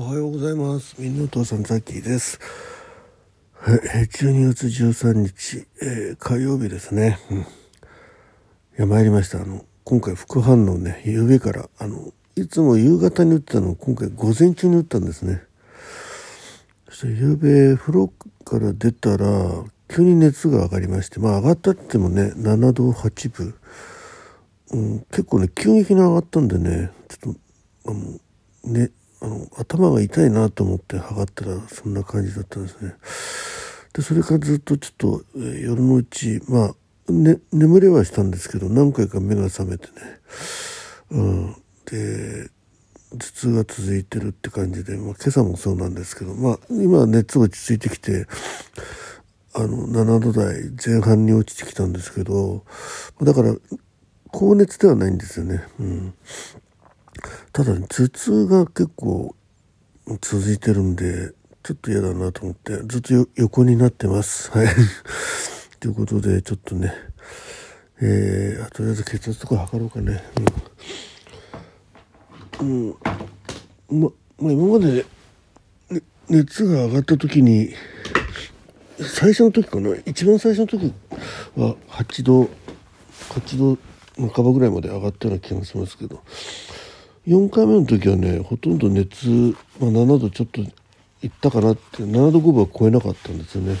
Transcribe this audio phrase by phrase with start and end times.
[0.00, 0.94] おはようございます。
[1.00, 2.38] みんなお父さんザッキーです。
[3.66, 7.18] え12月13日、えー火曜日ですね。
[7.32, 7.44] うん、い
[8.76, 9.42] や、参りました。
[9.42, 15.42] あの、今回副反応ね、夕べから、あの、いつも夕方に打ってたのを今回午前中に打ったんですね。
[16.88, 18.12] そして夕べ風呂
[18.44, 23.54] から出たら、急に熱が上がりまして、まあ上がったって言ってもね、7度8分。
[24.70, 27.34] うん、結構ね、急激に上がったんでね、ちょっ
[27.82, 28.20] と、あの、
[28.72, 28.90] ね、
[29.78, 32.94] 頭が痛いなと思って測ったら、そんな感じだったんですね。
[33.94, 39.92] で、それからずっとちょっと、夜のうち、まあ、ね、眠れはしたんですけど、何回か目が覚めてね、
[41.10, 42.50] うん、で、
[43.12, 48.26] 頭痛が続いてるって感じで、まあ、今朝もそうなんですけど、まあ、今は熱落ち着いてきて、
[49.54, 52.64] あの、7度台前半に落ちてきたんですけど、
[53.22, 53.54] だから、
[54.30, 55.64] 高熱ではないんですよね。
[55.80, 56.14] うん。
[57.52, 59.34] ただ、ね、頭痛が結構
[60.20, 64.50] 続いてるんで、ちょっと嫌だなと思って、ずっと横になってます。
[64.50, 64.68] はい。
[65.80, 66.92] ということで、ちょっとね、
[68.00, 70.22] えー、とりあえず血圧とか測ろうかね。
[72.60, 72.88] うん。
[72.88, 72.96] うん。
[74.00, 75.04] ま、まあ、今まで、
[75.90, 77.74] ね、熱が上がった時に、
[79.00, 79.94] 最初の時かな？
[80.06, 80.92] 一番最初の時
[81.56, 82.48] は8度
[83.30, 83.78] 8度
[84.32, 86.22] 半ばぐらいまで上がったような気がしますけど
[87.28, 90.64] 4回目の時はねほとんど熱、まあ、7度ちょっとい
[91.26, 93.76] ったかなって7度5分は超えなかったんですよね。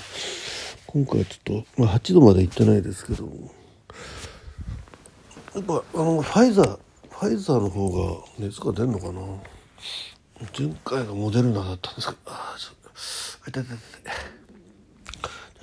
[0.86, 3.26] 今回はちょっと、まあ、8度までいってないですけど
[5.54, 6.78] やっぱあのファイザー
[7.10, 9.20] ファイザーの方が熱が出るのかな？
[10.58, 12.18] 前回がモデルナだったんですけど。
[12.26, 12.90] ああちょっと
[13.50, 14.10] 痛い痛い痛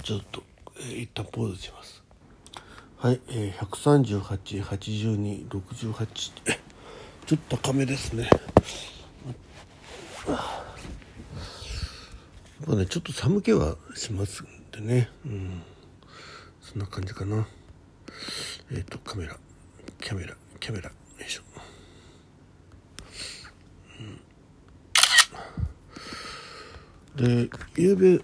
[0.02, 0.44] いちょっと、
[0.80, 2.04] えー一旦ポーズします。
[2.98, 6.65] はい、えー、138、82、68。
[7.26, 8.24] ちょっと高めですね。
[8.28, 8.30] や
[12.64, 15.10] っぱね、ちょっと寒気はしますんでね。
[15.26, 15.64] うん。
[16.62, 17.48] そんな感じかな。
[18.72, 19.38] えっ、と、カメラ、
[20.02, 20.96] キャメラ、キャメラ、よ
[21.26, 21.42] いしょ。
[27.18, 28.22] うん、で、ゆうべ、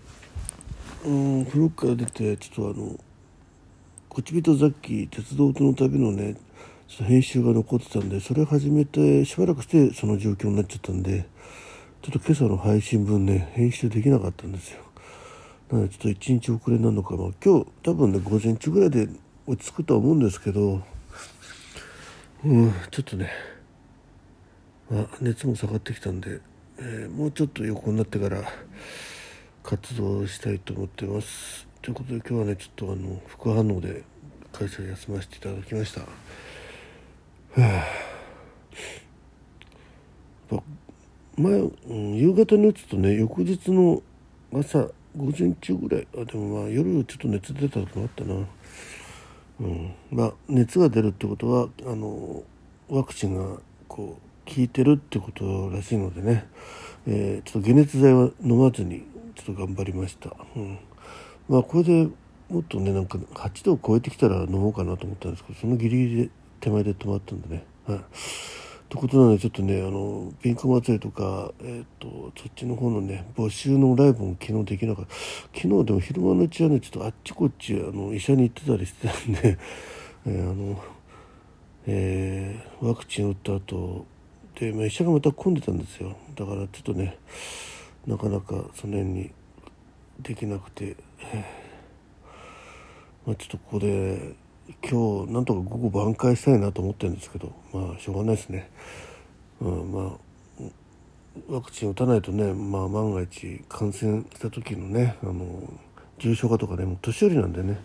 [1.05, 2.99] うん、風呂から出てちょっとあの
[4.07, 6.35] 「こちびとザッキー鉄道との旅」のね
[6.99, 11.25] 編集が残ってたんでそれ始めてしばらくしてその状況になっちゃったんで
[12.01, 14.81] ちょっと今朝の配信分ね編集できなかったんですよ。
[15.71, 17.31] なのでちょっと一日遅れなのかな。
[17.43, 19.07] 今日多分ね午前中ぐらいで
[19.47, 20.81] 落ち着くとは思うんですけど
[22.43, 23.29] うんちょっとね、
[24.89, 26.41] まあ、熱も下がってきたんで、
[26.79, 28.43] えーもうちょっと横になってから
[29.63, 31.67] 活動したいと思ってます。
[31.81, 34.03] ということで今日はねちょっとあの副反応で
[34.51, 36.01] 会社休ませていただきました。
[37.55, 37.61] はあ。
[40.53, 40.63] やっぱ
[41.37, 44.01] 前、うん、夕方に打つとね翌日の
[44.53, 48.35] 朝午前中ぐらいあでもまあ夜ちょっと熱出た時もあったな。
[49.61, 49.93] うん。
[50.11, 52.43] まあ熱が出るってことはあの
[52.89, 56.45] ワクチンがこう効いてるってことらしいのでね、
[57.07, 60.79] えーちょっと解熱剤は飲まずにちょっと頑張りました、うん、
[61.47, 62.07] まあこれで
[62.49, 66.29] もっとねなんか8度を超えてきたら飲もうかなと思ったんですけどそのギリギリで
[66.61, 67.65] 手前で止まったんでね。
[67.85, 67.99] はい。
[68.87, 75.13] ということなのでちょっとねあのピンク祭りとかえっ、とそっちの方のね募集のライブも昨日できなかった。
[75.57, 79.57] 昨日でも昼間のうちはねちょっとあっちこっちあの医者に行ってたりしてたんで、
[80.27, 80.83] えーあの
[81.87, 84.05] えーワクチン打った後
[84.59, 86.17] で、まあ、医者がまた混んでたんですよ。
[86.35, 87.17] だからちょっとね
[88.05, 89.31] なかなかその辺に
[90.19, 90.97] できなくて、
[93.25, 94.35] まあ、ちょっとここで
[94.81, 98.69] 今日なんとか午後挽回したいなと思ってるんですけどまあしょうがないですね、
[99.59, 100.31] うん、まあ
[101.47, 105.45] ワクチン打たないとね、まあ、万が一感染した時のねあの
[106.19, 107.79] 重症化とかねもう年寄りなんでね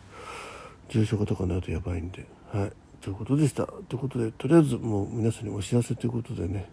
[0.89, 3.67] 重症化とかになるとやばいんではいということでした。
[3.67, 6.69] ということでとりあえずもう皆さんにお知らせということでね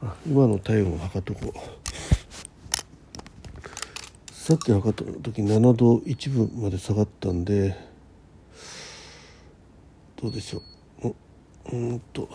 [0.00, 1.88] あ今の体温を測っとこう。
[4.32, 7.76] さっき測った時7度1分まで下がったんで
[10.20, 10.62] どうでしょ
[11.04, 11.14] う。
[11.72, 12.28] うんと。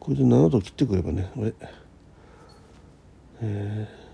[0.00, 1.30] これで7度切ってくればね。
[1.36, 1.54] あれ。
[3.42, 4.06] えー。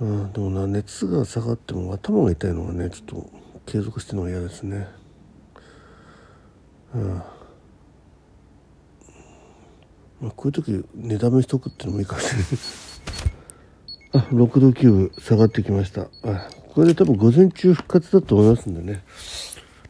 [0.00, 3.30] うん、でもな熱が下がっても頭が痛いのがねちょっと
[3.64, 4.86] 継続してるのが嫌ですね。
[6.94, 7.22] うん。
[10.20, 12.93] まあ、こういう時寝だめしとくっていうのもいいかもしれない。
[14.14, 19.02] あ6度9分下がってきましたあこれで多分午前中復活だと思いますんでね、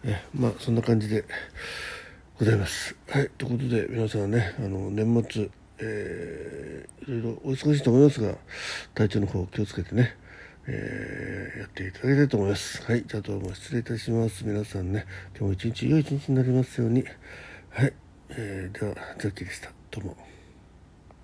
[0.03, 1.25] えまあそんな感じで
[2.39, 8.37] ございますはいということで皆さんねあの年末えー、いろいろお忙しいと思いますが
[8.95, 10.17] 体調の方気をつけてね
[10.67, 12.83] えー、やっていただきたいと思います。
[12.91, 14.47] はい、じゃあどうも失礼いたします。
[14.47, 15.05] 皆さんね、
[15.39, 17.05] 今日も一日良い一日になりますように。
[17.69, 17.93] はい、
[18.31, 19.71] えー、では、ザッキーでした。
[19.91, 20.34] どうも。